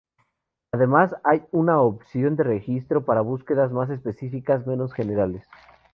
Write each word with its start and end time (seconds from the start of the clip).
Además, 0.71 1.15
hay 1.23 1.43
una 1.51 1.79
opción 1.79 2.35
de 2.35 2.43
registro 2.43 3.05
para 3.05 3.21
búsquedas 3.21 3.71
más 3.71 3.91
específicas, 3.91 4.65
menos 4.65 4.93
generales. 4.93 5.45